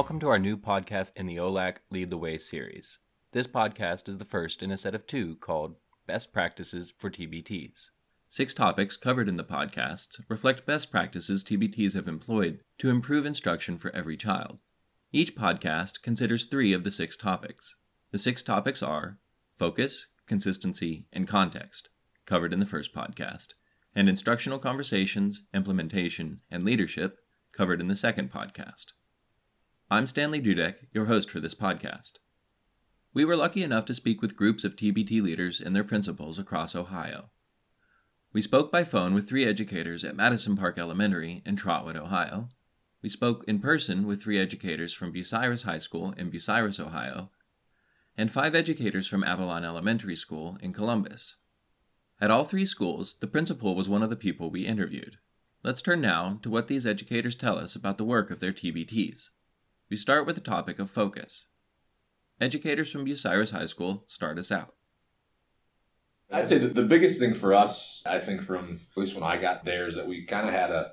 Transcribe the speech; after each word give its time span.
Welcome 0.00 0.20
to 0.20 0.30
our 0.30 0.38
new 0.38 0.56
podcast 0.56 1.12
in 1.14 1.26
the 1.26 1.36
OLAC 1.36 1.80
Lead 1.90 2.08
the 2.08 2.16
Way 2.16 2.38
series. 2.38 3.00
This 3.32 3.46
podcast 3.46 4.08
is 4.08 4.16
the 4.16 4.24
first 4.24 4.62
in 4.62 4.70
a 4.70 4.78
set 4.78 4.94
of 4.94 5.06
two 5.06 5.36
called 5.36 5.76
Best 6.06 6.32
Practices 6.32 6.90
for 6.90 7.10
TBTs. 7.10 7.90
Six 8.30 8.54
topics 8.54 8.96
covered 8.96 9.28
in 9.28 9.36
the 9.36 9.44
podcasts 9.44 10.18
reflect 10.26 10.64
best 10.64 10.90
practices 10.90 11.44
TBTs 11.44 11.92
have 11.92 12.08
employed 12.08 12.60
to 12.78 12.88
improve 12.88 13.26
instruction 13.26 13.76
for 13.76 13.94
every 13.94 14.16
child. 14.16 14.56
Each 15.12 15.36
podcast 15.36 16.00
considers 16.00 16.46
three 16.46 16.72
of 16.72 16.82
the 16.82 16.90
six 16.90 17.14
topics. 17.14 17.74
The 18.10 18.18
six 18.18 18.42
topics 18.42 18.82
are 18.82 19.18
focus, 19.58 20.06
consistency, 20.26 21.04
and 21.12 21.28
context, 21.28 21.90
covered 22.24 22.54
in 22.54 22.60
the 22.60 22.64
first 22.64 22.94
podcast, 22.94 23.48
and 23.94 24.08
instructional 24.08 24.60
conversations, 24.60 25.42
implementation, 25.52 26.40
and 26.50 26.64
leadership, 26.64 27.18
covered 27.52 27.82
in 27.82 27.88
the 27.88 27.96
second 27.96 28.32
podcast. 28.32 28.94
I'm 29.92 30.06
Stanley 30.06 30.40
Dudek, 30.40 30.86
your 30.92 31.06
host 31.06 31.28
for 31.28 31.40
this 31.40 31.56
podcast. 31.56 32.20
We 33.12 33.24
were 33.24 33.34
lucky 33.34 33.64
enough 33.64 33.86
to 33.86 33.94
speak 33.94 34.22
with 34.22 34.36
groups 34.36 34.62
of 34.62 34.76
TBT 34.76 35.20
leaders 35.20 35.60
and 35.60 35.74
their 35.74 35.82
principals 35.82 36.38
across 36.38 36.76
Ohio. 36.76 37.30
We 38.32 38.40
spoke 38.40 38.70
by 38.70 38.84
phone 38.84 39.14
with 39.14 39.28
three 39.28 39.44
educators 39.44 40.04
at 40.04 40.14
Madison 40.14 40.56
Park 40.56 40.78
Elementary 40.78 41.42
in 41.44 41.56
Trotwood, 41.56 41.96
Ohio. 41.96 42.50
We 43.02 43.08
spoke 43.08 43.42
in 43.48 43.58
person 43.58 44.06
with 44.06 44.22
three 44.22 44.38
educators 44.38 44.94
from 44.94 45.12
Bucyrus 45.12 45.64
High 45.64 45.80
School 45.80 46.14
in 46.16 46.30
Bucyrus, 46.30 46.78
Ohio, 46.78 47.30
and 48.16 48.30
five 48.30 48.54
educators 48.54 49.08
from 49.08 49.24
Avalon 49.24 49.64
Elementary 49.64 50.14
School 50.14 50.56
in 50.62 50.72
Columbus. 50.72 51.34
At 52.20 52.30
all 52.30 52.44
three 52.44 52.64
schools, 52.64 53.16
the 53.18 53.26
principal 53.26 53.74
was 53.74 53.88
one 53.88 54.04
of 54.04 54.10
the 54.10 54.14
people 54.14 54.52
we 54.52 54.66
interviewed. 54.66 55.16
Let's 55.64 55.82
turn 55.82 56.00
now 56.00 56.38
to 56.44 56.48
what 56.50 56.68
these 56.68 56.86
educators 56.86 57.34
tell 57.34 57.58
us 57.58 57.74
about 57.74 57.98
the 57.98 58.04
work 58.04 58.30
of 58.30 58.38
their 58.38 58.52
TBTs. 58.52 59.30
We 59.90 59.96
start 59.96 60.24
with 60.24 60.36
the 60.36 60.40
topic 60.40 60.78
of 60.78 60.88
focus. 60.88 61.46
Educators 62.40 62.92
from 62.92 63.04
Bucyrus 63.04 63.50
High 63.50 63.66
School 63.66 64.04
start 64.06 64.38
us 64.38 64.52
out. 64.52 64.74
I'd 66.30 66.46
say 66.46 66.58
that 66.58 66.76
the 66.76 66.84
biggest 66.84 67.18
thing 67.18 67.34
for 67.34 67.52
us, 67.52 68.04
I 68.06 68.20
think, 68.20 68.40
from 68.40 68.78
at 68.92 68.96
least 68.96 69.16
when 69.16 69.24
I 69.24 69.36
got 69.36 69.64
there, 69.64 69.88
is 69.88 69.96
that 69.96 70.06
we 70.06 70.24
kind 70.24 70.46
of 70.46 70.54
had 70.54 70.70
a 70.70 70.92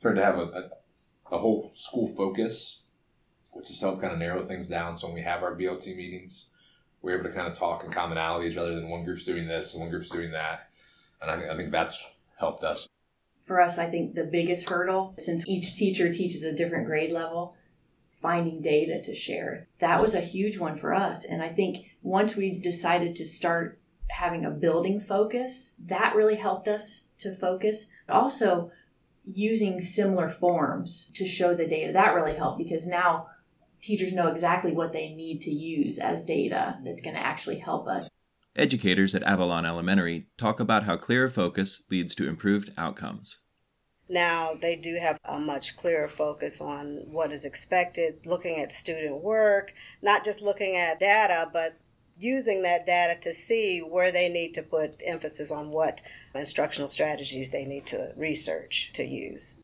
tried 0.00 0.14
to 0.14 0.24
have 0.24 0.38
a, 0.38 0.42
a, 0.42 1.34
a 1.36 1.38
whole 1.38 1.72
school 1.74 2.06
focus, 2.06 2.84
which 3.50 3.68
has 3.68 3.78
helped 3.82 4.00
kind 4.00 4.14
of 4.14 4.18
narrow 4.18 4.42
things 4.46 4.68
down. 4.68 4.96
So 4.96 5.06
when 5.06 5.14
we 5.16 5.22
have 5.22 5.42
our 5.42 5.54
BLT 5.54 5.94
meetings, 5.94 6.52
we're 7.02 7.18
able 7.18 7.28
to 7.28 7.34
kind 7.34 7.46
of 7.46 7.52
talk 7.52 7.84
in 7.84 7.90
commonalities 7.90 8.56
rather 8.56 8.74
than 8.74 8.88
one 8.88 9.04
group's 9.04 9.24
doing 9.24 9.46
this 9.46 9.74
and 9.74 9.82
one 9.82 9.90
group's 9.90 10.08
doing 10.08 10.30
that. 10.30 10.70
And 11.20 11.30
I 11.30 11.36
think, 11.36 11.50
I 11.50 11.56
think 11.56 11.70
that's 11.70 12.02
helped 12.38 12.64
us. 12.64 12.88
For 13.44 13.60
us, 13.60 13.76
I 13.76 13.90
think 13.90 14.14
the 14.14 14.24
biggest 14.24 14.66
hurdle, 14.70 15.14
since 15.18 15.46
each 15.46 15.76
teacher 15.76 16.10
teaches 16.10 16.42
a 16.42 16.54
different 16.54 16.86
grade 16.86 17.12
level, 17.12 17.54
finding 18.24 18.62
data 18.62 19.02
to 19.02 19.14
share. 19.14 19.68
That 19.80 20.00
was 20.00 20.14
a 20.14 20.20
huge 20.22 20.56
one 20.56 20.78
for 20.78 20.94
us. 20.94 21.26
And 21.26 21.42
I 21.42 21.50
think 21.50 21.84
once 22.02 22.34
we 22.34 22.58
decided 22.58 23.14
to 23.16 23.26
start 23.26 23.78
having 24.08 24.46
a 24.46 24.50
building 24.50 24.98
focus, 24.98 25.74
that 25.84 26.14
really 26.16 26.36
helped 26.36 26.66
us 26.66 27.04
to 27.18 27.36
focus. 27.36 27.90
Also, 28.08 28.70
using 29.30 29.78
similar 29.78 30.30
forms 30.30 31.10
to 31.14 31.26
show 31.26 31.54
the 31.54 31.66
data, 31.66 31.92
that 31.92 32.14
really 32.14 32.34
helped 32.34 32.56
because 32.56 32.86
now 32.86 33.26
teachers 33.82 34.14
know 34.14 34.28
exactly 34.28 34.72
what 34.72 34.94
they 34.94 35.10
need 35.10 35.42
to 35.42 35.50
use 35.50 35.98
as 35.98 36.24
data 36.24 36.78
that's 36.82 37.02
going 37.02 37.14
to 37.14 37.22
actually 37.22 37.58
help 37.58 37.86
us. 37.86 38.08
Educators 38.56 39.14
at 39.14 39.22
Avalon 39.24 39.66
Elementary 39.66 40.28
talk 40.38 40.60
about 40.60 40.84
how 40.84 40.96
clear 40.96 41.28
focus 41.28 41.82
leads 41.90 42.14
to 42.14 42.26
improved 42.26 42.70
outcomes. 42.78 43.40
Now 44.08 44.54
they 44.60 44.76
do 44.76 44.96
have 44.96 45.18
a 45.24 45.38
much 45.38 45.76
clearer 45.76 46.08
focus 46.08 46.60
on 46.60 47.02
what 47.10 47.32
is 47.32 47.44
expected, 47.44 48.26
looking 48.26 48.60
at 48.60 48.72
student 48.72 49.22
work, 49.22 49.74
not 50.02 50.24
just 50.24 50.42
looking 50.42 50.76
at 50.76 51.00
data, 51.00 51.48
but 51.52 51.76
using 52.18 52.62
that 52.62 52.86
data 52.86 53.18
to 53.20 53.32
see 53.32 53.80
where 53.80 54.12
they 54.12 54.28
need 54.28 54.54
to 54.54 54.62
put 54.62 55.00
emphasis 55.04 55.50
on 55.50 55.70
what 55.70 56.02
instructional 56.34 56.88
strategies 56.88 57.50
they 57.50 57.64
need 57.64 57.86
to 57.86 58.12
research 58.16 58.90
to 58.92 59.04
use. 59.04 59.60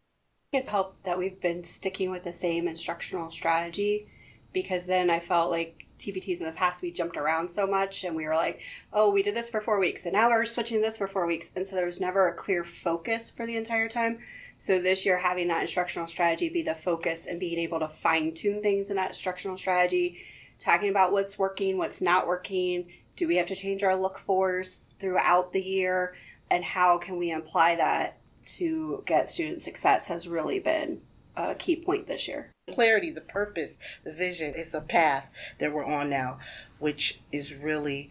It's 0.52 0.68
helped 0.68 1.04
that 1.04 1.18
we've 1.18 1.40
been 1.40 1.62
sticking 1.62 2.10
with 2.10 2.24
the 2.24 2.32
same 2.32 2.66
instructional 2.66 3.30
strategy 3.30 4.08
because 4.52 4.86
then 4.86 5.10
I 5.10 5.20
felt 5.20 5.50
like 5.50 5.86
TBTs 6.00 6.40
in 6.40 6.46
the 6.46 6.52
past 6.52 6.82
we 6.82 6.90
jumped 6.90 7.16
around 7.16 7.48
so 7.48 7.66
much 7.66 8.04
and 8.04 8.16
we 8.16 8.26
were 8.26 8.34
like, 8.34 8.60
oh, 8.92 9.10
we 9.10 9.22
did 9.22 9.34
this 9.34 9.48
for 9.48 9.60
four 9.60 9.78
weeks 9.78 10.06
and 10.06 10.14
now 10.14 10.28
we're 10.28 10.44
switching 10.44 10.80
this 10.80 10.98
for 10.98 11.06
four 11.06 11.26
weeks. 11.26 11.52
And 11.54 11.66
so 11.66 11.76
there 11.76 11.86
was 11.86 12.00
never 12.00 12.28
a 12.28 12.34
clear 12.34 12.64
focus 12.64 13.30
for 13.30 13.46
the 13.46 13.56
entire 13.56 13.88
time. 13.88 14.18
So 14.58 14.80
this 14.80 15.06
year, 15.06 15.16
having 15.16 15.48
that 15.48 15.62
instructional 15.62 16.08
strategy 16.08 16.48
be 16.48 16.62
the 16.62 16.74
focus 16.74 17.26
and 17.26 17.40
being 17.40 17.58
able 17.58 17.80
to 17.80 17.88
fine 17.88 18.34
tune 18.34 18.62
things 18.62 18.90
in 18.90 18.96
that 18.96 19.10
instructional 19.10 19.56
strategy 19.56 20.20
talking 20.58 20.90
about 20.90 21.12
what's 21.12 21.38
working, 21.38 21.78
what's 21.78 22.02
not 22.02 22.26
working. 22.26 22.86
Do 23.16 23.26
we 23.26 23.36
have 23.36 23.46
to 23.46 23.54
change 23.54 23.82
our 23.82 23.96
look 23.96 24.18
fors 24.18 24.82
throughout 24.98 25.52
the 25.52 25.62
year? 25.62 26.14
And 26.50 26.62
how 26.62 26.98
can 26.98 27.16
we 27.16 27.32
apply 27.32 27.76
that 27.76 28.20
to 28.56 29.02
get 29.06 29.28
student 29.28 29.62
success 29.62 30.06
has 30.08 30.26
really 30.28 30.58
been 30.58 31.00
a 31.36 31.54
key 31.54 31.76
point 31.76 32.06
this 32.06 32.28
year. 32.28 32.50
Clarity, 32.72 33.10
the 33.10 33.20
purpose, 33.20 33.78
the 34.04 34.12
vision. 34.12 34.52
It's 34.56 34.74
a 34.74 34.80
path 34.80 35.30
that 35.58 35.72
we're 35.72 35.84
on 35.84 36.10
now, 36.10 36.38
which 36.78 37.20
is 37.32 37.54
really 37.54 38.10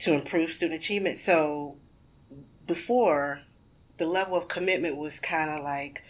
to 0.00 0.12
improve 0.12 0.52
student 0.52 0.80
achievement. 0.80 1.18
So 1.18 1.76
before, 2.66 3.42
the 3.98 4.06
level 4.06 4.36
of 4.36 4.48
commitment 4.48 4.96
was 4.96 5.20
kind 5.20 5.50
of 5.50 5.62
like, 5.62 6.02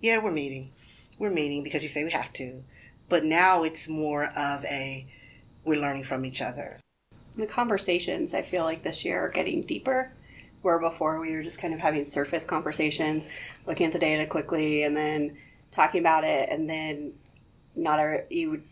yeah, 0.00 0.18
we're 0.18 0.32
meeting. 0.32 0.70
We're 1.18 1.30
meeting 1.30 1.62
because 1.62 1.82
you 1.82 1.88
say 1.88 2.04
we 2.04 2.10
have 2.10 2.32
to. 2.34 2.62
But 3.08 3.24
now 3.24 3.62
it's 3.62 3.88
more 3.88 4.26
of 4.36 4.64
a 4.64 5.06
we're 5.64 5.80
learning 5.80 6.04
from 6.04 6.24
each 6.24 6.42
other. 6.42 6.80
The 7.36 7.46
conversations 7.46 8.34
I 8.34 8.42
feel 8.42 8.64
like 8.64 8.82
this 8.82 9.04
year 9.04 9.20
are 9.20 9.30
getting 9.30 9.62
deeper. 9.62 10.12
Where 10.62 10.78
before 10.78 11.18
we 11.18 11.34
were 11.34 11.42
just 11.42 11.58
kind 11.58 11.74
of 11.74 11.80
having 11.80 12.06
surface 12.06 12.44
conversations, 12.44 13.26
looking 13.66 13.86
at 13.86 13.92
the 13.92 13.98
data 13.98 14.26
quickly, 14.26 14.84
and 14.84 14.96
then 14.96 15.36
talking 15.72 16.00
about 16.00 16.22
it, 16.22 16.48
and 16.48 16.70
then 16.70 17.14
not 17.74 17.98
a, 17.98 18.24
you 18.30 18.50
would 18.50 18.62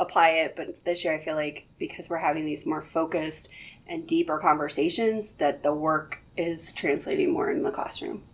apply 0.00 0.30
it. 0.30 0.56
But 0.56 0.82
this 0.84 1.04
year, 1.04 1.14
I 1.14 1.18
feel 1.18 1.34
like 1.34 1.66
because 1.78 2.08
we're 2.08 2.16
having 2.16 2.46
these 2.46 2.64
more 2.64 2.82
focused 2.82 3.50
and 3.86 4.06
deeper 4.06 4.38
conversations, 4.38 5.34
that 5.34 5.62
the 5.62 5.74
work 5.74 6.22
is 6.36 6.72
translating 6.72 7.32
more 7.32 7.50
in 7.50 7.62
the 7.62 7.70
classroom. 7.70 8.24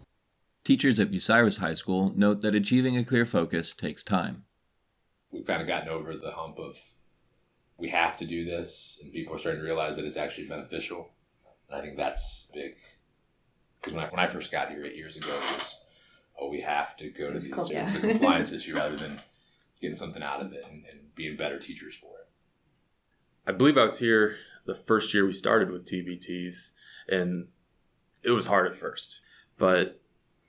Teachers 0.65 1.01
at 1.01 1.11
Bucyrus 1.11 1.59
High 1.59 1.75
School 1.75 2.13
note 2.17 2.41
that 2.43 2.55
achieving 2.55 2.97
a 2.97 3.05
clear 3.05 3.27
focus 3.27 3.73
takes 3.73 4.05
time 4.05 4.45
we've 5.33 5.47
kind 5.47 5.63
of 5.63 5.67
gotten 5.67 5.89
over 5.89 6.15
the 6.15 6.31
hump 6.31 6.59
of 6.59 6.79
we 7.79 7.89
have 7.89 8.17
to 8.19 8.25
do 8.25 8.45
this, 8.45 9.01
and 9.03 9.13
people 9.13 9.35
are 9.35 9.39
starting 9.39 9.61
to 9.61 9.65
realize 9.65 9.97
that 9.97 10.05
it's 10.05 10.17
actually 10.17 10.47
beneficial. 10.47 11.11
And 11.69 11.81
I 11.81 11.83
think 11.83 11.97
that's 11.97 12.51
big. 12.55 12.77
Because 13.81 13.95
when 13.95 14.05
I, 14.05 14.09
when 14.09 14.21
I 14.21 14.29
first 14.29 14.53
got 14.53 14.71
here 14.71 14.85
eight 14.85 14.95
years 14.95 15.17
ago, 15.17 15.35
it 15.35 15.55
was, 15.55 15.81
oh, 16.39 16.49
we 16.49 16.61
have 16.61 16.97
to 16.97 17.11
go 17.11 17.33
to 17.33 17.39
these. 17.39 17.53
Called, 17.53 17.73
yeah. 17.73 17.93
It 17.93 18.01
compliance 18.01 18.53
issue 18.53 18.75
rather 18.75 18.97
than 18.97 19.21
getting 19.81 19.97
something 19.97 20.23
out 20.23 20.41
of 20.41 20.53
it 20.53 20.65
and, 20.69 20.85
and 20.91 21.15
being 21.15 21.37
better 21.37 21.59
teachers 21.59 21.95
for 21.95 22.19
it. 22.21 22.29
I 23.47 23.53
believe 23.53 23.77
I 23.77 23.85
was 23.85 23.99
here 23.99 24.37
the 24.65 24.75
first 24.75 25.13
year 25.13 25.27
we 25.27 25.33
started 25.33 25.71
with 25.71 25.87
TBTs, 25.87 26.71
and 27.09 27.49
it 28.23 28.31
was 28.31 28.47
hard 28.47 28.67
at 28.67 28.77
first. 28.77 29.21
But 29.59 30.01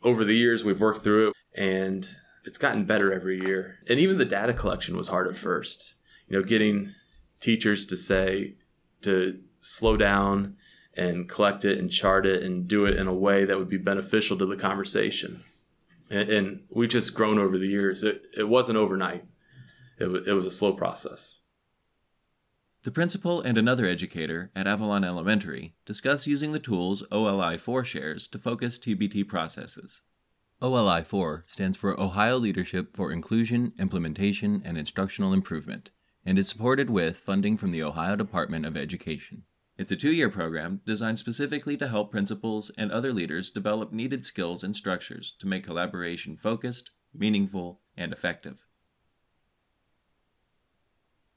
over 0.04 0.24
the 0.24 0.36
years, 0.36 0.64
we've 0.64 0.82
worked 0.82 1.04
through 1.04 1.30
it, 1.30 1.36
and 1.56 2.16
it's 2.46 2.58
gotten 2.58 2.86
better 2.86 3.12
every 3.12 3.42
year. 3.42 3.80
And 3.88 4.00
even 4.00 4.18
the 4.18 4.26
data 4.26 4.54
collection 4.54 4.98
was 4.98 5.08
hard 5.08 5.28
at 5.28 5.36
first. 5.36 5.96
You 6.28 6.38
know, 6.38 6.44
getting 6.44 6.94
teachers 7.40 7.86
to 7.88 7.98
say 7.98 8.56
to 9.02 9.40
slow 9.62 9.98
down 9.98 10.56
and 10.96 11.28
collect 11.28 11.66
it 11.66 11.78
and 11.80 11.92
chart 11.92 12.26
it 12.26 12.44
and 12.44 12.68
do 12.68 12.86
it 12.86 12.98
in 12.98 13.08
a 13.08 13.14
way 13.14 13.46
that 13.46 13.58
would 13.58 13.70
be 13.70 13.78
beneficial 13.78 14.38
to 14.38 14.46
the 14.46 14.56
conversation. 14.56 15.44
And, 16.14 16.30
and 16.30 16.60
we've 16.70 16.90
just 16.90 17.14
grown 17.14 17.40
over 17.40 17.58
the 17.58 17.68
years. 17.68 18.04
It, 18.04 18.24
it 18.38 18.48
wasn't 18.48 18.78
overnight. 18.78 19.26
It, 20.00 20.06
w- 20.06 20.24
it 20.26 20.34
was 20.34 20.46
a 20.46 20.52
slow 20.52 20.74
process. 20.74 21.40
The 22.84 22.92
principal 22.92 23.42
and 23.42 23.58
another 23.58 23.86
educator 23.86 24.52
at 24.56 24.68
Avalon 24.68 25.04
Elementary 25.04 25.76
discuss 25.86 26.28
using 26.28 26.52
the 26.52 26.60
tools 26.60 27.04
OLI 27.12 27.58
4 27.58 27.86
shares 27.86 28.28
to 28.28 28.40
focus 28.40 28.78
TBT 28.78 29.28
processes. 29.28 30.02
OLI 30.62 31.04
4 31.04 31.46
stands 31.48 31.78
for 31.78 32.00
Ohio 32.00 32.38
Leadership 32.38 32.96
for 32.96 33.12
Inclusion, 33.12 33.74
Implementation, 33.80 34.62
and 34.66 34.78
Instructional 34.78 35.34
Improvement 35.34 35.92
and 36.26 36.40
is 36.40 36.48
supported 36.48 36.90
with 36.90 37.18
funding 37.18 37.58
from 37.58 37.72
the 37.72 37.84
Ohio 37.84 38.16
Department 38.16 38.66
of 38.66 38.78
Education. 38.78 39.44
It's 39.76 39.92
a 39.92 39.96
two 39.96 40.12
year 40.12 40.30
program 40.30 40.82
designed 40.86 41.18
specifically 41.18 41.78
to 41.78 41.88
help 41.88 42.12
principals 42.12 42.70
and 42.78 42.92
other 42.92 43.12
leaders 43.12 43.50
develop 43.50 43.92
needed 43.92 44.24
skills 44.24 44.64
and 44.64 44.76
structures 44.76 45.36
to 45.40 45.48
make 45.48 45.64
collaboration 45.64 46.38
focused, 46.38 46.92
meaningful, 47.14 47.80
and 47.98 48.14
effective. 48.14 48.66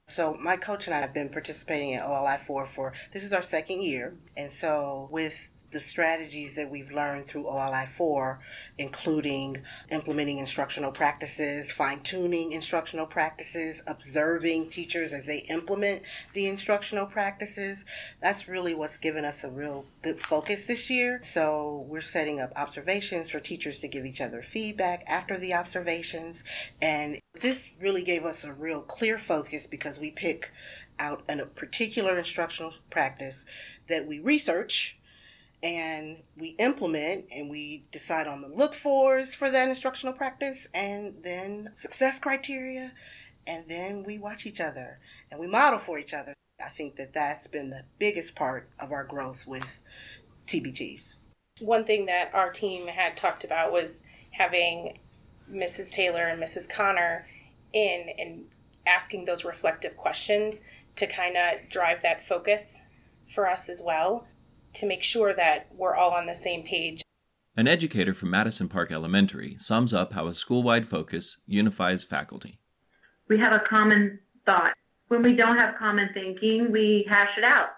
So 0.09 0.35
my 0.35 0.57
coach 0.57 0.87
and 0.87 0.95
I 0.95 1.01
have 1.01 1.15
been 1.15 1.31
participating 1.31 1.91
in 1.91 2.01
OLI 2.01 2.37
4 2.37 2.67
for 2.67 2.93
this 3.13 3.25
is 3.25 3.33
our 3.33 3.43
second 3.43 3.83
year. 3.83 4.17
And 4.37 4.51
so 4.51 5.09
with 5.11 5.51
the 5.71 5.81
strategies 5.81 6.55
that 6.55 6.71
we've 6.71 6.91
learned 6.91 7.27
through 7.27 7.47
OLI 7.47 7.87
4, 7.87 8.39
including 8.79 9.63
implementing 9.91 10.39
instructional 10.39 10.93
practices, 10.93 11.73
fine 11.73 12.01
tuning 12.01 12.53
instructional 12.53 13.07
practices, 13.07 13.83
observing 13.87 14.71
teachers 14.71 15.13
as 15.13 15.27
they 15.27 15.39
implement 15.49 16.03
the 16.33 16.47
instructional 16.47 17.07
practices. 17.07 17.85
That's 18.21 18.49
really 18.49 18.75
what's 18.75 18.99
given 18.99 19.25
us 19.25 19.45
a 19.45 19.51
real 19.51 19.87
good 20.03 20.19
focus 20.19 20.67
this 20.67 20.89
year. 20.89 21.21
So 21.23 21.85
we're 21.89 22.01
setting 22.01 22.41
up 22.41 22.53
observations 22.57 23.31
for 23.31 23.41
teachers 23.41 23.81
to 23.81 23.89
give 23.89 24.07
each 24.07 24.21
other 24.21 24.43
feedback 24.43 25.05
after 25.07 25.37
the 25.37 25.55
observations. 25.55 26.45
And 26.81 27.19
this 27.41 27.71
really 27.81 28.03
gave 28.03 28.25
us 28.25 28.45
a 28.45 28.53
real 28.53 28.81
clear 28.81 29.19
focus 29.19 29.67
because 29.67 29.99
we 29.99 30.11
pick 30.11 30.53
out 30.99 31.23
a 31.29 31.45
particular 31.45 32.17
instructional 32.17 32.73
practice 32.91 33.45
that 33.89 34.07
we 34.07 34.19
research 34.19 34.99
and 35.63 36.19
we 36.37 36.51
implement 36.59 37.27
and 37.33 37.51
we 37.51 37.85
decide 37.91 38.27
on 38.27 38.43
the 38.43 38.49
look 38.49 38.75
fors 38.75 39.35
for 39.35 39.51
that 39.51 39.69
instructional 39.69 40.15
practice 40.15 40.69
and 40.75 41.15
then 41.23 41.71
success 41.73 42.19
criteria 42.19 42.93
and 43.47 43.65
then 43.69 44.03
we 44.05 44.19
watch 44.19 44.47
each 44.47 44.61
other 44.61 44.99
and 45.31 45.41
we 45.41 45.47
model 45.47 45.79
for 45.79 45.99
each 45.99 46.13
other. 46.13 46.35
I 46.65 46.69
think 46.69 46.97
that 46.97 47.13
that's 47.13 47.47
been 47.47 47.71
the 47.71 47.85
biggest 47.99 48.35
part 48.35 48.69
of 48.79 48.93
our 48.93 49.05
growth 49.05 49.47
with 49.47 49.81
tbts 50.47 51.17
one 51.61 51.85
thing 51.85 52.07
that 52.07 52.31
our 52.35 52.51
team 52.51 52.87
had 52.87 53.17
talked 53.17 53.45
about 53.45 53.73
was 53.73 54.05
having 54.31 54.99
mrs 55.51 55.91
taylor 55.91 56.27
and 56.29 56.43
mrs 56.43 56.69
connor 56.69 57.27
in 57.73 58.09
and 58.19 58.45
asking 58.87 59.25
those 59.25 59.45
reflective 59.45 59.97
questions 59.97 60.63
to 60.95 61.07
kind 61.07 61.37
of 61.37 61.69
drive 61.69 62.01
that 62.03 62.27
focus 62.27 62.85
for 63.29 63.49
us 63.49 63.69
as 63.69 63.83
well 63.83 64.27
to 64.77 64.87
make 64.87 65.03
sure 65.03 65.35
that 65.35 65.69
we're 65.75 65.95
all 65.95 66.13
on 66.13 66.27
the 66.27 66.35
same 66.35 66.63
page. 66.63 67.03
An 67.57 67.67
educator 67.67 68.13
from 68.13 68.31
Madison 68.31 68.69
Park 68.69 68.93
Elementary 68.93 69.57
sums 69.59 69.95
up 69.95 70.13
how 70.13 70.27
a 70.27 70.35
school 70.35 70.63
wide 70.63 70.87
focus 70.87 71.39
unifies 71.47 72.05
faculty. 72.05 72.61
We 73.29 73.39
have 73.39 73.53
a 73.53 73.65
common 73.67 74.21
thought. 74.45 74.75
When 75.09 75.23
we 75.23 75.35
don't 75.35 75.59
have 75.59 75.77
common 75.79 76.11
thinking, 76.13 76.71
we 76.71 77.07
hash 77.09 77.31
it 77.39 77.45
out. 77.45 77.69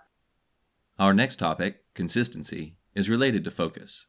Our 0.99 1.15
next 1.15 1.37
topic, 1.37 1.85
consistency, 1.95 2.77
is 2.95 3.09
related 3.09 3.45
to 3.45 3.51
focus. 3.53 4.07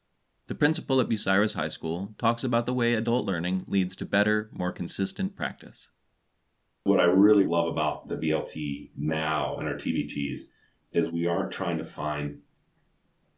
The 0.48 0.56
principal 0.56 1.00
at 1.00 1.08
Bucyrus 1.08 1.54
High 1.54 1.68
School 1.68 2.16
talks 2.18 2.44
about 2.44 2.66
the 2.66 2.74
way 2.74 2.96
adult 2.96 3.26
learning 3.26 3.66
leads 3.68 3.96
to 3.98 4.06
better, 4.06 4.50
more 4.52 4.72
consistent 4.72 5.36
practice. 5.36 5.90
What 6.84 7.00
I 7.00 7.04
really 7.04 7.46
love 7.46 7.68
about 7.68 8.08
the 8.08 8.18
BLT 8.18 8.90
now 8.98 9.58
and 9.58 9.68
our 9.68 9.76
TBTs 9.76 10.40
is 10.92 11.12
we 11.12 11.28
aren't 11.28 11.52
trying 11.52 11.78
to 11.78 11.86
find 11.86 12.40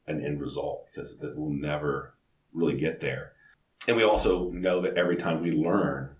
an 0.07 0.23
end 0.23 0.41
result 0.41 0.85
because 0.87 1.15
we'll 1.19 1.49
never 1.49 2.15
really 2.53 2.77
get 2.77 2.99
there. 2.99 3.33
And 3.87 3.97
we 3.97 4.03
also 4.03 4.49
know 4.51 4.81
that 4.81 4.97
every 4.97 5.15
time 5.15 5.41
we 5.41 5.51
learn, 5.51 6.15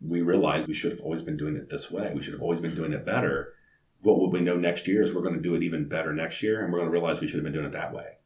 we 0.00 0.20
realize 0.20 0.66
we 0.66 0.74
should 0.74 0.92
have 0.92 1.00
always 1.00 1.22
been 1.22 1.36
doing 1.36 1.56
it 1.56 1.70
this 1.70 1.90
way. 1.90 2.12
We 2.14 2.22
should 2.22 2.34
have 2.34 2.42
always 2.42 2.60
been 2.60 2.74
doing 2.74 2.92
it 2.92 3.06
better. 3.06 3.54
What 4.02 4.18
will 4.18 4.30
we 4.30 4.40
know 4.40 4.56
next 4.56 4.86
year 4.86 5.02
is 5.02 5.14
we're 5.14 5.22
going 5.22 5.34
to 5.34 5.40
do 5.40 5.54
it 5.54 5.62
even 5.62 5.88
better 5.88 6.12
next 6.12 6.42
year, 6.42 6.62
and 6.62 6.72
we're 6.72 6.80
going 6.80 6.90
to 6.90 6.92
realize 6.92 7.20
we 7.20 7.26
should 7.26 7.36
have 7.36 7.44
been 7.44 7.54
doing 7.54 7.66
it 7.66 7.72
that 7.72 7.94
way. 7.94 8.16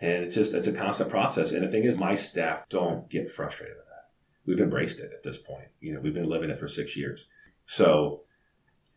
And 0.00 0.24
it's 0.24 0.34
just 0.34 0.54
it's 0.54 0.68
a 0.68 0.72
constant 0.72 1.10
process. 1.10 1.52
And 1.52 1.62
the 1.62 1.68
thing 1.68 1.84
is, 1.84 1.98
my 1.98 2.14
staff 2.14 2.68
don't 2.68 3.10
get 3.10 3.30
frustrated 3.30 3.76
with 3.76 3.86
that. 3.86 4.10
We've 4.46 4.60
embraced 4.60 5.00
it 5.00 5.10
at 5.12 5.22
this 5.22 5.36
point. 5.36 5.68
You 5.80 5.92
know, 5.92 6.00
we've 6.00 6.14
been 6.14 6.28
living 6.28 6.50
it 6.50 6.58
for 6.58 6.68
six 6.68 6.96
years. 6.96 7.26
So 7.66 8.22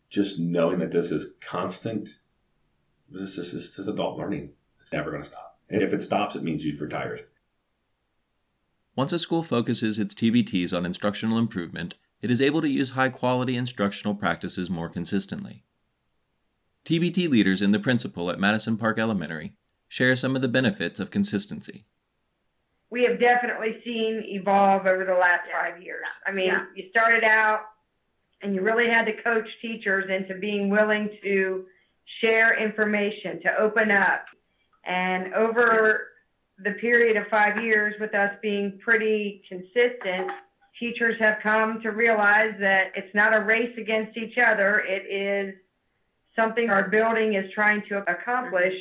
just 0.08 0.38
knowing 0.38 0.78
that 0.78 0.92
this 0.92 1.10
is 1.10 1.34
constant 1.40 2.08
this 3.12 3.38
is, 3.38 3.52
this 3.52 3.78
is 3.78 3.88
adult 3.88 4.18
learning. 4.18 4.50
It's 4.82 4.92
never 4.92 5.10
going 5.10 5.22
to 5.22 5.28
stop. 5.28 5.58
And 5.70 5.82
if 5.82 5.92
it 5.92 6.02
stops, 6.02 6.36
it 6.36 6.42
means 6.42 6.64
you've 6.64 6.80
retired. 6.80 7.24
Once 8.94 9.12
a 9.12 9.18
school 9.18 9.42
focuses 9.42 9.98
its 9.98 10.14
TBTs 10.14 10.76
on 10.76 10.84
instructional 10.84 11.38
improvement, 11.38 11.94
it 12.20 12.30
is 12.30 12.42
able 12.42 12.60
to 12.60 12.68
use 12.68 12.90
high 12.90 13.08
quality 13.08 13.56
instructional 13.56 14.14
practices 14.14 14.68
more 14.68 14.88
consistently. 14.88 15.64
TBT 16.84 17.28
leaders 17.28 17.62
in 17.62 17.70
the 17.70 17.78
principal 17.78 18.30
at 18.30 18.40
Madison 18.40 18.76
Park 18.76 18.98
Elementary 18.98 19.54
share 19.88 20.16
some 20.16 20.36
of 20.36 20.42
the 20.42 20.48
benefits 20.48 21.00
of 21.00 21.10
consistency. 21.10 21.84
We 22.90 23.04
have 23.04 23.18
definitely 23.18 23.80
seen 23.84 24.22
evolve 24.26 24.86
over 24.86 25.04
the 25.04 25.14
last 25.14 25.42
five 25.50 25.82
years. 25.82 26.04
I 26.26 26.32
mean, 26.32 26.48
yeah. 26.48 26.64
you 26.74 26.90
started 26.90 27.24
out 27.24 27.60
and 28.42 28.54
you 28.54 28.60
really 28.60 28.88
had 28.88 29.06
to 29.06 29.22
coach 29.22 29.48
teachers 29.62 30.10
into 30.10 30.34
being 30.38 30.68
willing 30.68 31.08
to 31.22 31.64
share 32.22 32.62
information, 32.62 33.40
to 33.42 33.56
open 33.58 33.90
up. 33.90 34.26
And 34.84 35.32
over 35.34 36.08
the 36.58 36.72
period 36.72 37.16
of 37.16 37.26
five 37.28 37.62
years, 37.62 37.94
with 38.00 38.14
us 38.14 38.32
being 38.42 38.78
pretty 38.84 39.42
consistent, 39.48 40.30
teachers 40.78 41.16
have 41.20 41.38
come 41.42 41.80
to 41.82 41.90
realize 41.90 42.54
that 42.60 42.92
it's 42.94 43.14
not 43.14 43.36
a 43.36 43.44
race 43.44 43.76
against 43.78 44.16
each 44.16 44.38
other. 44.38 44.82
It 44.86 45.06
is 45.10 45.54
something 46.36 46.70
our 46.70 46.88
building 46.88 47.34
is 47.34 47.50
trying 47.52 47.82
to 47.88 47.98
accomplish 48.10 48.74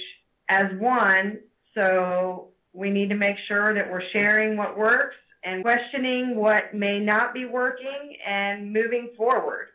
as 0.49 0.65
one. 0.79 1.39
So 1.75 2.49
we 2.73 2.89
need 2.89 3.09
to 3.09 3.15
make 3.15 3.35
sure 3.47 3.73
that 3.73 3.89
we're 3.89 4.07
sharing 4.13 4.57
what 4.57 4.77
works 4.77 5.15
and 5.43 5.63
questioning 5.63 6.35
what 6.35 6.73
may 6.73 6.99
not 6.99 7.33
be 7.33 7.45
working 7.45 8.17
and 8.25 8.71
moving 8.71 9.09
forward. 9.17 9.67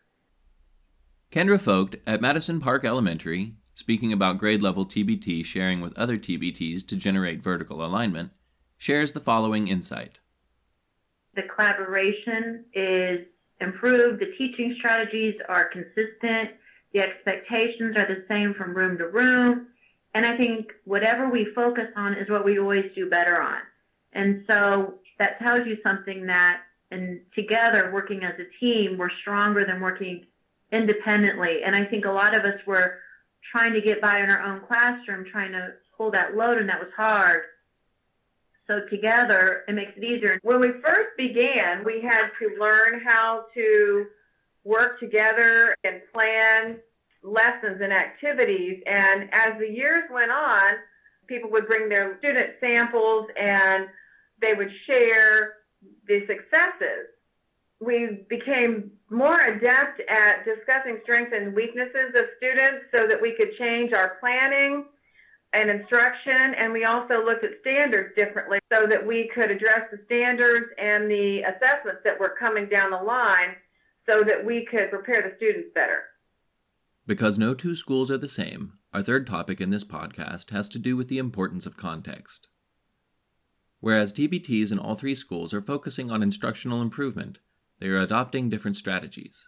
Kendra 1.33 1.59
Vogt 1.59 1.97
at 2.07 2.21
Madison 2.21 2.61
Park 2.61 2.85
Elementary, 2.85 3.55
speaking 3.77 4.11
about 4.11 4.39
grade 4.39 4.63
level 4.63 4.87
TBT 4.87 5.45
sharing 5.45 5.83
with 5.83 5.97
other 5.99 6.17
TBTs 6.17 6.89
to 6.89 6.97
generate 6.97 7.43
vertical 7.43 7.85
alignment, 7.85 8.31
shares 8.79 9.13
the 9.13 9.21
following 9.21 9.69
insight. 9.69 10.19
The 11.35 11.43
collaboration 11.43 12.65
is 12.73 13.27
improved, 13.61 14.21
the 14.21 14.33
teaching 14.39 14.75
strategies 14.79 15.35
are 15.51 15.67
consistent, 15.67 16.53
the 16.95 17.01
expectations 17.01 17.97
are 17.99 18.07
the 18.07 18.25
same 18.29 18.55
from 18.55 18.75
room 18.75 18.97
to 18.97 19.09
room, 19.09 19.67
and 20.15 20.25
I 20.25 20.39
think 20.39 20.73
whatever 20.85 21.29
we 21.29 21.47
focus 21.55 21.89
on 21.97 22.15
is 22.15 22.31
what 22.31 22.47
we 22.47 22.59
always 22.59 22.87
do 22.95 23.11
better 23.11 23.43
on. 23.43 23.59
And 24.15 24.43
so 24.49 24.95
that 25.19 25.39
tells 25.39 25.67
you 25.67 25.77
something 25.83 26.25
that 26.27 26.63
and 26.91 27.21
together 27.35 27.91
working 27.93 28.25
as 28.25 28.35
a 28.39 28.59
team, 28.59 28.97
we're 28.97 29.11
stronger 29.21 29.67
than 29.67 29.81
working 29.81 30.25
independently. 30.73 31.63
And 31.67 31.77
I 31.77 31.85
think 31.85 32.07
a 32.07 32.11
lot 32.11 32.35
of 32.35 32.45
us 32.45 32.59
were 32.67 33.01
trying 33.51 33.73
to 33.73 33.81
get 33.81 34.01
by 34.01 34.21
in 34.21 34.31
our 34.31 34.43
own 34.43 34.61
classroom, 34.67 35.25
trying 35.31 35.53
to 35.53 35.75
pull 35.97 36.11
that 36.11 36.37
load, 36.37 36.59
and 36.59 36.69
that 36.69 36.81
was 36.81 36.91
hard. 36.97 37.43
So 38.67 38.81
together, 38.91 39.65
it 39.69 39.73
makes 39.73 39.93
it 39.97 40.05
easier. 40.05 40.41
When 40.43 40.61
we 40.61 40.69
first 40.85 41.17
began, 41.17 41.85
we 41.85 42.01
had 42.03 42.29
to 42.41 42.57
learn 42.61 43.01
how 43.05 43.47
to 43.55 44.07
work 44.65 44.99
together 44.99 45.77
and 45.85 46.01
plan 46.13 46.79
lessons 47.23 47.81
and 47.81 47.93
activities. 47.93 48.83
And 48.87 49.29
as 49.33 49.53
the 49.61 49.69
years 49.69 50.05
went 50.11 50.33
on, 50.33 50.73
people 51.29 51.51
would 51.51 51.67
bring 51.67 51.89
their 51.89 52.19
student 52.19 52.55
samples 52.61 53.29
and 53.41 53.87
they 54.41 54.55
would 54.55 54.71
share 54.87 55.55
the 56.09 56.27
successes 56.27 57.07
we 57.81 58.25
became 58.29 58.91
more 59.11 59.41
adept 59.41 60.01
at 60.09 60.45
discussing 60.45 60.99
strengths 61.05 61.33
and 61.35 61.55
weaknesses 61.55 62.15
of 62.17 62.25
students 62.37 62.87
so 62.95 63.07
that 63.07 63.21
we 63.21 63.35
could 63.37 63.51
change 63.59 63.93
our 63.93 64.17
planning 64.21 64.85
and 65.53 65.71
instruction. 65.71 66.55
And 66.59 66.73
we 66.73 66.85
also 66.85 67.25
looked 67.25 67.45
at 67.45 67.53
standards 67.61 68.15
differently 68.17 68.59
so 68.73 68.87
that 68.87 69.07
we 69.07 69.31
could 69.35 69.51
address 69.51 69.83
the 69.91 70.01
standards 70.07 70.67
and 70.79 71.11
the 71.11 71.43
assessments 71.43 72.01
that 72.05 72.19
were 72.19 72.35
coming 72.39 72.69
down 72.69 72.91
the 72.91 72.97
line 72.97 73.55
so 74.09 74.23
that 74.23 74.45
we 74.45 74.67
could 74.71 74.91
prepare 74.91 75.23
the 75.23 75.37
students 75.37 75.71
better. 75.75 76.05
Because 77.07 77.39
no 77.39 77.55
two 77.55 77.77
schools 77.77 78.11
are 78.11 78.19
the 78.19 78.29
same, 78.29 78.73
our 78.93 79.03
third 79.03 79.27
topic 79.27 79.61
in 79.61 79.71
this 79.71 79.85
podcast 79.85 80.51
has 80.51 80.69
to 80.71 80.79
do 80.79 80.97
with 80.97 81.09
the 81.09 81.19
importance 81.19 81.65
of 81.65 81.77
context. 81.77 82.49
Whereas 83.79 84.13
TBTs 84.13 84.73
in 84.73 84.81
all 84.81 84.97
three 84.97 85.15
schools 85.15 85.55
are 85.55 85.63
focusing 85.63 86.11
on 86.11 86.23
instructional 86.23 86.83
improvement, 86.83 87.39
they 87.79 87.89
are 87.89 88.01
adopting 88.01 88.49
different 88.49 88.77
strategies. 88.77 89.47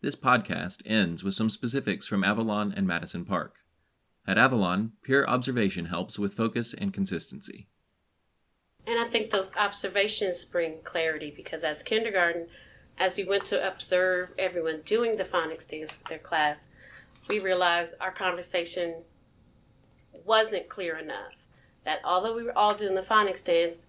This 0.00 0.16
podcast 0.16 0.82
ends 0.84 1.22
with 1.22 1.34
some 1.34 1.50
specifics 1.50 2.06
from 2.06 2.24
Avalon 2.24 2.72
and 2.76 2.86
Madison 2.86 3.24
Park. 3.24 3.54
At 4.26 4.38
Avalon, 4.38 4.92
pure 5.02 5.28
observation 5.28 5.86
helps 5.86 6.18
with 6.18 6.34
focus 6.34 6.74
and 6.76 6.92
consistency. 6.92 7.68
And 8.86 8.98
I 8.98 9.04
think 9.04 9.30
those 9.30 9.56
observations 9.56 10.44
bring 10.44 10.78
clarity 10.84 11.32
because 11.34 11.64
as 11.64 11.82
kindergarten, 11.82 12.46
as 12.98 13.16
we 13.16 13.24
went 13.24 13.44
to 13.46 13.66
observe 13.66 14.32
everyone 14.38 14.82
doing 14.84 15.16
the 15.16 15.24
phonics 15.24 15.68
dance 15.68 15.98
with 15.98 16.08
their 16.08 16.18
class, 16.18 16.66
we 17.28 17.38
realized 17.38 17.94
our 18.00 18.12
conversation 18.12 19.02
wasn't 20.24 20.68
clear 20.68 20.96
enough. 20.96 21.34
That 21.84 22.00
although 22.04 22.34
we 22.34 22.44
were 22.44 22.56
all 22.56 22.74
doing 22.74 22.94
the 22.94 23.00
phonics 23.02 23.44
dance, 23.44 23.86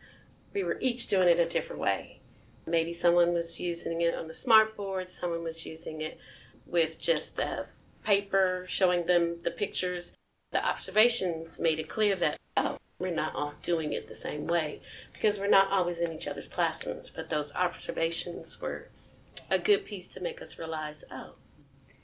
we 0.53 0.63
were 0.63 0.77
each 0.79 1.07
doing 1.07 1.27
it 1.27 1.39
a 1.39 1.47
different 1.47 1.81
way. 1.81 2.21
Maybe 2.65 2.93
someone 2.93 3.33
was 3.33 3.59
using 3.59 4.01
it 4.01 4.15
on 4.15 4.27
the 4.27 4.33
smartboard, 4.33 5.09
someone 5.09 5.43
was 5.43 5.65
using 5.65 6.01
it 6.01 6.17
with 6.65 6.99
just 6.99 7.35
the 7.35 7.67
paper, 8.03 8.65
showing 8.67 9.05
them 9.05 9.37
the 9.43 9.51
pictures. 9.51 10.15
The 10.51 10.65
observations 10.65 11.59
made 11.59 11.79
it 11.79 11.89
clear 11.89 12.15
that, 12.15 12.39
oh, 12.55 12.77
we're 12.99 13.13
not 13.13 13.35
all 13.35 13.53
doing 13.61 13.91
it 13.91 14.07
the 14.07 14.15
same 14.15 14.47
way 14.47 14.81
because 15.11 15.39
we're 15.39 15.47
not 15.47 15.71
always 15.71 15.99
in 15.99 16.11
each 16.11 16.27
other's 16.27 16.47
classrooms. 16.47 17.11
But 17.13 17.29
those 17.29 17.53
observations 17.53 18.61
were 18.61 18.89
a 19.49 19.59
good 19.59 19.85
piece 19.85 20.07
to 20.09 20.21
make 20.21 20.41
us 20.41 20.59
realize, 20.59 21.03
oh, 21.11 21.33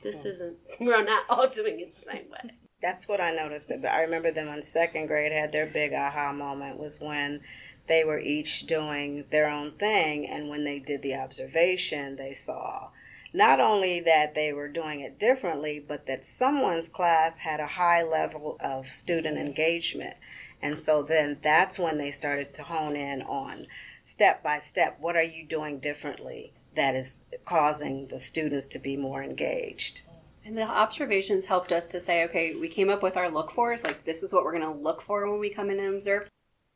this 0.04 0.26
isn't, 0.26 0.58
we're 0.80 1.04
not 1.04 1.24
all 1.30 1.48
doing 1.48 1.80
it 1.80 1.96
the 1.96 2.02
same 2.02 2.30
way. 2.30 2.52
That's 2.82 3.08
what 3.08 3.20
I 3.22 3.32
noticed. 3.32 3.72
I 3.72 4.02
remember 4.02 4.32
them 4.32 4.48
in 4.48 4.62
second 4.62 5.08
grade 5.08 5.34
had 5.34 5.52
their 5.52 5.66
big 5.66 5.94
aha 5.94 6.32
moment 6.32 6.80
was 6.80 7.00
when 7.02 7.42
they 7.90 8.06
were 8.06 8.20
each 8.20 8.66
doing 8.66 9.26
their 9.30 9.50
own 9.50 9.72
thing, 9.72 10.26
and 10.26 10.48
when 10.48 10.64
they 10.64 10.80
did 10.80 11.02
the 11.02 11.16
observation, 11.16 12.16
they 12.16 12.32
saw 12.32 12.92
not 13.34 13.60
only 13.60 14.00
that 14.00 14.34
they 14.34 14.54
were 14.54 14.68
doing 14.68 15.02
it 15.02 15.20
differently, 15.20 15.84
but 15.86 16.06
that 16.06 16.26
someone's 16.26 16.88
class 16.88 17.40
had 17.40 17.60
a 17.60 17.68
high 17.68 18.02
level 18.02 18.58
of 18.60 18.88
student 18.88 19.38
mm-hmm. 19.38 19.48
engagement. 19.48 20.16
And 20.62 20.78
so 20.78 21.04
then 21.04 21.38
that's 21.42 21.78
when 21.78 21.98
they 21.98 22.12
started 22.12 22.54
to 22.54 22.64
hone 22.64 22.96
in 22.96 23.22
on 23.22 23.68
step 24.02 24.42
by 24.42 24.58
step 24.58 24.98
what 25.00 25.16
are 25.16 25.24
you 25.24 25.46
doing 25.46 25.80
differently 25.80 26.54
that 26.76 26.96
is 26.96 27.24
causing 27.46 28.08
the 28.08 28.18
students 28.18 28.66
to 28.68 28.80
be 28.80 28.98
more 28.98 29.24
engaged. 29.24 30.02
And 30.46 30.58
the 30.58 30.64
observations 30.64 31.46
helped 31.46 31.72
us 31.72 31.86
to 31.88 32.02
say, 32.02 32.24
okay, 32.24 32.56
we 32.56 32.68
came 32.68 32.90
up 32.90 33.04
with 33.04 33.18
our 33.18 33.30
look 33.30 33.52
fors, 33.52 33.84
like 33.84 34.04
this 34.04 34.24
is 34.24 34.34
what 34.34 34.44
we're 34.44 34.58
going 34.58 34.74
to 34.74 34.82
look 34.82 35.02
for 35.02 35.30
when 35.30 35.40
we 35.40 35.50
come 35.50 35.70
in 35.70 35.80
and 35.80 35.96
observe. 35.96 36.28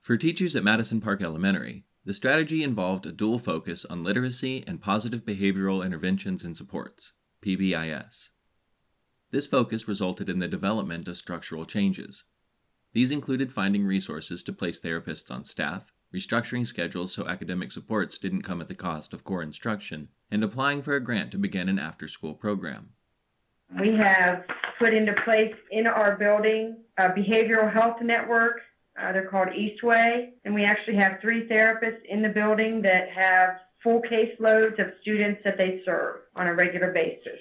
For 0.03 0.17
teachers 0.17 0.53
at 0.53 0.65
Madison 0.65 0.99
Park 0.99 1.21
Elementary, 1.21 1.85
the 2.03 2.13
strategy 2.13 2.61
involved 2.61 3.05
a 3.05 3.11
dual 3.13 3.39
focus 3.39 3.85
on 3.85 4.03
literacy 4.03 4.61
and 4.67 4.81
positive 4.81 5.23
behavioral 5.23 5.85
interventions 5.85 6.43
and 6.43 6.57
supports, 6.57 7.13
PBIS. 7.41 8.27
This 9.31 9.47
focus 9.47 9.87
resulted 9.87 10.27
in 10.27 10.39
the 10.39 10.49
development 10.49 11.07
of 11.07 11.17
structural 11.17 11.65
changes. 11.65 12.25
These 12.91 13.11
included 13.11 13.53
finding 13.53 13.85
resources 13.85 14.43
to 14.43 14.51
place 14.51 14.81
therapists 14.81 15.31
on 15.31 15.45
staff, 15.45 15.93
restructuring 16.13 16.67
schedules 16.67 17.13
so 17.13 17.25
academic 17.25 17.71
supports 17.71 18.17
didn't 18.17 18.41
come 18.41 18.59
at 18.59 18.67
the 18.67 18.75
cost 18.75 19.13
of 19.13 19.23
core 19.23 19.41
instruction, 19.41 20.09
and 20.29 20.43
applying 20.43 20.81
for 20.81 20.97
a 20.97 20.99
grant 20.99 21.31
to 21.31 21.37
begin 21.37 21.69
an 21.69 21.79
after 21.79 22.09
school 22.09 22.33
program. 22.33 22.89
We 23.79 23.93
have 23.93 24.43
put 24.79 24.93
into 24.93 25.13
place 25.23 25.55
in 25.71 25.87
our 25.87 26.17
building 26.17 26.79
a 26.97 27.03
behavioral 27.07 27.71
health 27.71 28.01
network. 28.01 28.59
Uh, 28.99 29.11
they're 29.11 29.27
called 29.27 29.49
Eastway, 29.49 30.29
and 30.45 30.53
we 30.53 30.63
actually 30.63 30.95
have 30.95 31.19
three 31.19 31.47
therapists 31.47 32.03
in 32.07 32.21
the 32.21 32.29
building 32.29 32.81
that 32.83 33.09
have 33.09 33.57
full 33.83 34.01
caseloads 34.01 34.79
of 34.79 34.93
students 35.01 35.41
that 35.43 35.57
they 35.57 35.81
serve 35.83 36.21
on 36.35 36.47
a 36.47 36.53
regular 36.53 36.91
basis. 36.91 37.39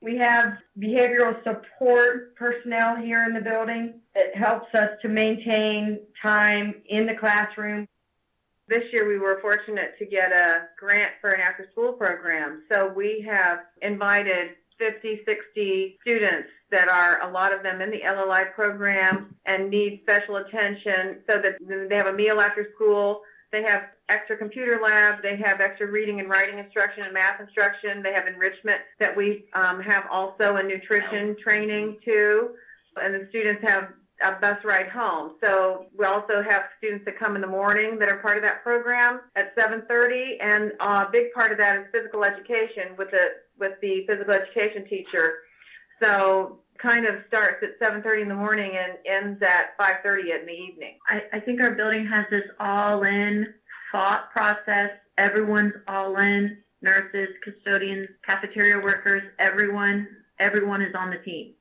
We 0.00 0.16
have 0.18 0.58
behavioral 0.78 1.42
support 1.44 2.36
personnel 2.36 2.96
here 2.96 3.24
in 3.24 3.32
the 3.32 3.40
building 3.40 4.00
that 4.14 4.34
helps 4.34 4.74
us 4.74 4.90
to 5.02 5.08
maintain 5.08 6.00
time 6.20 6.82
in 6.88 7.06
the 7.06 7.14
classroom. 7.14 7.88
This 8.68 8.82
year 8.92 9.06
we 9.08 9.18
were 9.18 9.40
fortunate 9.40 9.98
to 9.98 10.06
get 10.06 10.32
a 10.32 10.68
grant 10.78 11.12
for 11.20 11.30
an 11.30 11.40
after 11.40 11.66
school 11.72 11.92
program. 11.92 12.64
So 12.72 12.92
we 12.94 13.26
have 13.28 13.60
invited 13.82 14.50
50, 14.78 15.20
60 15.24 15.98
students 16.00 16.48
that 16.70 16.88
are 16.88 17.28
a 17.28 17.32
lot 17.32 17.52
of 17.52 17.62
them 17.62 17.80
in 17.80 17.90
the 17.90 18.00
LLI 18.00 18.52
program 18.54 19.34
and 19.46 19.70
need 19.70 20.00
special 20.02 20.36
attention 20.36 21.22
so 21.30 21.40
that 21.40 21.56
they 21.88 21.96
have 21.96 22.06
a 22.06 22.12
meal 22.12 22.40
after 22.40 22.66
school. 22.74 23.22
They 23.52 23.62
have 23.62 23.82
extra 24.08 24.36
computer 24.36 24.80
lab. 24.82 25.22
They 25.22 25.36
have 25.36 25.60
extra 25.60 25.86
reading 25.86 26.18
and 26.18 26.28
writing 26.28 26.58
instruction 26.58 27.04
and 27.04 27.14
math 27.14 27.40
instruction. 27.40 28.02
They 28.02 28.12
have 28.12 28.26
enrichment 28.26 28.80
that 28.98 29.16
we 29.16 29.44
um, 29.54 29.80
have 29.80 30.04
also 30.10 30.56
in 30.56 30.66
nutrition 30.66 31.36
training 31.42 31.98
too. 32.04 32.50
And 32.96 33.14
the 33.14 33.26
students 33.30 33.62
have 33.66 33.90
a 34.22 34.32
bus 34.40 34.58
ride 34.64 34.88
home. 34.88 35.32
So 35.42 35.86
we 35.96 36.04
also 36.04 36.42
have 36.48 36.64
students 36.78 37.04
that 37.04 37.18
come 37.18 37.34
in 37.36 37.42
the 37.42 37.48
morning 37.48 37.98
that 37.98 38.08
are 38.08 38.18
part 38.18 38.36
of 38.36 38.42
that 38.44 38.62
program 38.62 39.20
at 39.36 39.54
7:30, 39.56 40.38
and 40.40 40.72
a 40.80 41.08
big 41.10 41.32
part 41.32 41.52
of 41.52 41.58
that 41.58 41.76
is 41.76 41.86
physical 41.92 42.24
education 42.24 42.96
with 42.96 43.10
the 43.10 43.43
with 43.58 43.72
the 43.80 44.04
physical 44.06 44.34
education 44.34 44.86
teacher. 44.88 45.38
So 46.02 46.60
kind 46.78 47.06
of 47.06 47.16
starts 47.28 47.62
at 47.62 47.78
7:30 47.78 48.22
in 48.22 48.28
the 48.28 48.34
morning 48.34 48.72
and 48.76 48.98
ends 49.06 49.42
at 49.42 49.76
5:30 49.78 50.40
in 50.40 50.46
the 50.46 50.52
evening. 50.52 50.98
I, 51.08 51.22
I 51.32 51.40
think 51.40 51.60
our 51.60 51.74
building 51.74 52.06
has 52.06 52.26
this 52.30 52.44
all-in 52.60 53.54
thought 53.92 54.30
process. 54.32 54.90
Everyone's 55.18 55.74
all 55.88 56.16
in. 56.16 56.58
Nurses, 56.82 57.28
custodians, 57.42 58.08
cafeteria 58.26 58.78
workers, 58.78 59.22
everyone, 59.38 60.06
everyone 60.38 60.82
is 60.82 60.94
on 60.94 61.08
the 61.08 61.16
team. 61.18 61.54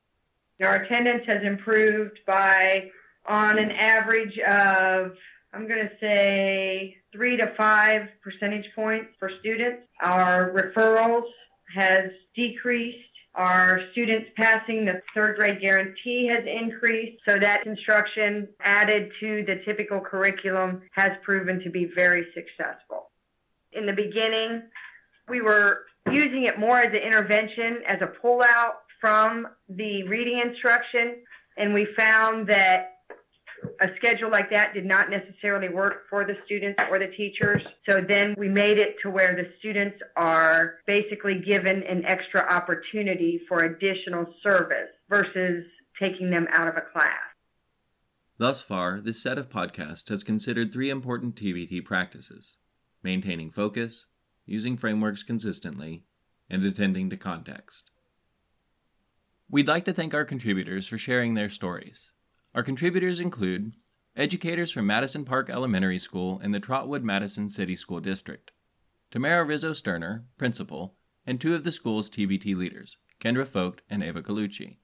Our 0.61 0.83
attendance 0.83 1.23
has 1.27 1.43
improved 1.43 2.19
by, 2.27 2.89
on 3.25 3.57
an 3.57 3.71
average 3.71 4.37
of, 4.39 5.13
I'm 5.53 5.65
going 5.65 5.87
to 5.87 5.91
say, 6.01 6.97
three 7.13 7.37
to 7.37 7.53
five 7.55 8.09
percentage 8.21 8.65
points 8.75 9.11
for 9.17 9.31
students. 9.39 9.83
Our 10.01 10.51
referrals 10.51 11.29
has 11.73 12.11
decreased. 12.35 12.99
Our 13.35 13.81
students 13.91 14.29
passing 14.37 14.85
the 14.85 15.01
third 15.15 15.37
grade 15.37 15.59
guarantee 15.59 16.27
has 16.27 16.45
increased. 16.45 17.21
So 17.27 17.39
that 17.39 17.65
instruction 17.65 18.47
added 18.59 19.11
to 19.19 19.43
the 19.45 19.61
typical 19.65 19.99
curriculum 19.99 20.83
has 20.91 21.11
proven 21.23 21.59
to 21.63 21.69
be 21.69 21.91
very 21.95 22.27
successful. 22.35 23.09
In 23.71 23.87
the 23.87 23.93
beginning, 23.93 24.61
we 25.27 25.41
were 25.41 25.85
using 26.11 26.43
it 26.43 26.59
more 26.59 26.79
as 26.79 26.93
an 26.93 26.99
intervention, 26.99 27.81
as 27.87 27.99
a 28.01 28.07
pullout 28.23 28.73
from 29.01 29.47
the 29.67 30.03
reading 30.03 30.39
instruction, 30.39 31.15
and 31.57 31.73
we 31.73 31.87
found 31.97 32.47
that 32.47 32.92
a 33.81 33.87
schedule 33.97 34.29
like 34.29 34.49
that 34.51 34.73
did 34.73 34.85
not 34.85 35.09
necessarily 35.09 35.69
work 35.69 36.03
for 36.09 36.25
the 36.25 36.35
students 36.45 36.79
or 36.89 36.99
the 36.99 37.07
teachers. 37.17 37.61
So 37.87 38.01
then 38.07 38.35
we 38.37 38.47
made 38.47 38.77
it 38.77 38.95
to 39.03 39.09
where 39.09 39.35
the 39.35 39.51
students 39.59 39.97
are 40.15 40.75
basically 40.87 41.41
given 41.45 41.83
an 41.83 42.05
extra 42.05 42.41
opportunity 42.41 43.41
for 43.47 43.63
additional 43.63 44.25
service 44.41 44.89
versus 45.09 45.65
taking 45.99 46.29
them 46.29 46.47
out 46.51 46.67
of 46.67 46.75
a 46.77 46.81
class. 46.91 47.19
Thus 48.37 48.61
far, 48.61 48.99
this 48.99 49.21
set 49.21 49.37
of 49.37 49.49
podcasts 49.49 50.09
has 50.09 50.23
considered 50.23 50.71
three 50.71 50.89
important 50.89 51.35
TBT 51.35 51.83
practices 51.85 52.57
maintaining 53.03 53.51
focus, 53.51 54.05
using 54.45 54.77
frameworks 54.77 55.23
consistently, 55.23 56.05
and 56.49 56.63
attending 56.63 57.09
to 57.09 57.17
context. 57.17 57.91
We'd 59.49 59.67
like 59.67 59.83
to 59.85 59.93
thank 59.93 60.13
our 60.13 60.23
contributors 60.23 60.87
for 60.87 60.97
sharing 60.97 61.33
their 61.33 61.49
stories. 61.49 62.12
Our 62.55 62.63
contributors 62.63 63.19
include 63.19 63.73
educators 64.15 64.71
from 64.71 64.85
Madison 64.85 65.25
Park 65.25 65.49
Elementary 65.49 65.97
School 65.97 66.39
in 66.43 66.51
the 66.51 66.59
Trotwood 66.59 67.03
Madison 67.03 67.49
City 67.49 67.75
School 67.75 67.99
District, 67.99 68.51
Tamara 69.11 69.43
Rizzo 69.43 69.73
Sterner, 69.73 70.25
principal, 70.37 70.95
and 71.25 71.39
two 71.39 71.55
of 71.55 71.63
the 71.63 71.71
school's 71.71 72.09
TBT 72.09 72.55
leaders, 72.55 72.97
Kendra 73.19 73.47
Vogt 73.47 73.81
and 73.89 74.03
Ava 74.03 74.21
Colucci. 74.21 74.77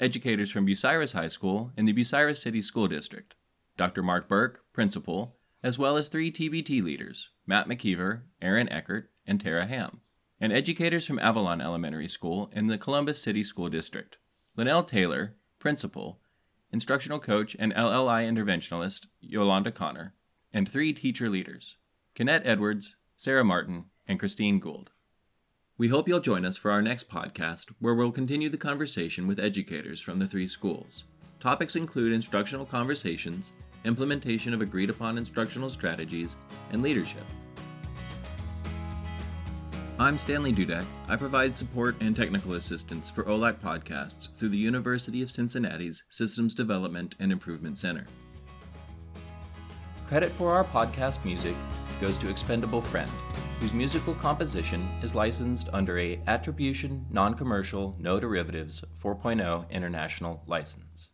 Educators 0.00 0.50
from 0.50 0.66
Bucyrus 0.66 1.12
High 1.12 1.28
School 1.28 1.72
in 1.76 1.86
the 1.86 1.92
Bucyrus 1.92 2.42
City 2.42 2.60
School 2.60 2.88
District, 2.88 3.34
Dr. 3.76 4.02
Mark 4.02 4.28
Burke, 4.28 4.62
principal, 4.72 5.36
as 5.62 5.78
well 5.78 5.96
as 5.96 6.08
three 6.08 6.30
TBT 6.30 6.82
leaders, 6.82 7.30
Matt 7.46 7.68
McKeever, 7.68 8.22
Aaron 8.40 8.68
Eckert, 8.68 9.10
and 9.26 9.40
Tara 9.40 9.66
Ham 9.66 10.00
and 10.42 10.52
educators 10.52 11.06
from 11.06 11.20
Avalon 11.20 11.60
Elementary 11.60 12.08
School 12.08 12.50
in 12.52 12.66
the 12.66 12.76
Columbus 12.76 13.22
City 13.22 13.44
School 13.44 13.68
District. 13.68 14.18
Linnell 14.56 14.82
Taylor, 14.82 15.36
principal, 15.60 16.18
instructional 16.72 17.18
coach 17.18 17.54
and 17.58 17.74
LLI 17.74 18.26
interventionalist 18.26 19.06
Yolanda 19.20 19.70
Connor, 19.70 20.14
and 20.52 20.68
three 20.68 20.92
teacher 20.92 21.28
leaders, 21.28 21.76
Kennette 22.14 22.42
Edwards, 22.44 22.96
Sarah 23.16 23.44
Martin, 23.44 23.84
and 24.06 24.18
Christine 24.18 24.58
Gould. 24.58 24.90
We 25.78 25.88
hope 25.88 26.08
you'll 26.08 26.20
join 26.20 26.44
us 26.44 26.56
for 26.56 26.70
our 26.70 26.82
next 26.82 27.08
podcast, 27.08 27.72
where 27.78 27.94
we'll 27.94 28.12
continue 28.12 28.48
the 28.48 28.56
conversation 28.56 29.26
with 29.26 29.40
educators 29.40 30.00
from 30.00 30.18
the 30.18 30.26
three 30.26 30.46
schools. 30.46 31.04
Topics 31.40 31.76
include 31.76 32.12
instructional 32.12 32.66
conversations, 32.66 33.52
implementation 33.84 34.54
of 34.54 34.60
agreed 34.60 34.90
upon 34.90 35.18
instructional 35.18 35.70
strategies, 35.70 36.36
and 36.70 36.82
leadership. 36.82 37.24
I'm 40.02 40.18
Stanley 40.18 40.52
Dudek. 40.52 40.84
I 41.08 41.14
provide 41.14 41.56
support 41.56 41.94
and 42.00 42.16
technical 42.16 42.54
assistance 42.54 43.08
for 43.08 43.22
OLAC 43.22 43.60
podcasts 43.60 44.28
through 44.34 44.48
the 44.48 44.58
University 44.58 45.22
of 45.22 45.30
Cincinnati's 45.30 46.02
Systems 46.08 46.56
Development 46.56 47.14
and 47.20 47.30
Improvement 47.30 47.78
Center. 47.78 48.06
Credit 50.08 50.32
for 50.32 50.50
our 50.50 50.64
podcast 50.64 51.24
music 51.24 51.54
goes 52.00 52.18
to 52.18 52.28
Expendable 52.28 52.82
Friend, 52.82 53.08
whose 53.60 53.72
musical 53.72 54.14
composition 54.14 54.88
is 55.04 55.14
licensed 55.14 55.68
under 55.72 55.96
a 56.00 56.20
Attribution 56.26 57.06
Non-Commercial 57.12 57.94
No 58.00 58.18
Derivatives 58.18 58.82
4.0 59.00 59.70
International 59.70 60.42
License. 60.48 61.11